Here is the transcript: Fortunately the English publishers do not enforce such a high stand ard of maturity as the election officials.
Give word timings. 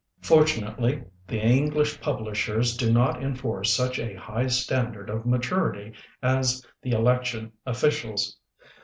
Fortunately 0.23 1.03
the 1.27 1.39
English 1.39 2.01
publishers 2.01 2.75
do 2.75 2.91
not 2.91 3.21
enforce 3.21 3.71
such 3.71 3.99
a 3.99 4.15
high 4.15 4.47
stand 4.47 4.95
ard 4.97 5.11
of 5.11 5.27
maturity 5.27 5.93
as 6.23 6.65
the 6.81 6.89
election 6.93 7.51
officials. 7.67 8.39